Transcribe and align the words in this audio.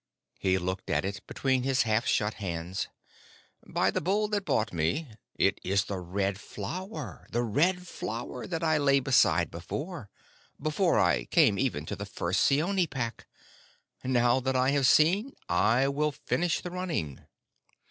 He 0.39 0.57
looked 0.57 0.89
at 0.89 1.05
it 1.05 1.21
between 1.27 1.61
his 1.61 1.83
half 1.83 2.07
shut 2.07 2.33
hands. 2.41 2.87
"By 3.67 3.91
the 3.91 4.01
Bull 4.01 4.27
that 4.29 4.45
bought 4.45 4.73
me, 4.73 5.09
it 5.35 5.59
is 5.63 5.83
the 5.85 5.99
Red 5.99 6.39
Flower 6.39 7.27
the 7.31 7.43
Red 7.43 7.85
Flower 7.87 8.47
that 8.47 8.63
I 8.63 8.79
lay 8.79 8.99
beside 8.99 9.51
before 9.51 10.09
before 10.59 10.99
I 10.99 11.25
came 11.25 11.59
even 11.59 11.85
to 11.85 11.95
the 11.95 12.07
first 12.07 12.41
Seeonee 12.41 12.87
Pack! 12.87 13.27
Now 14.03 14.39
that 14.39 14.55
I 14.55 14.71
have 14.71 14.87
seen, 14.87 15.33
I 15.47 15.87
will 15.87 16.11
finish 16.13 16.61
the 16.61 16.71
running." 16.71 17.19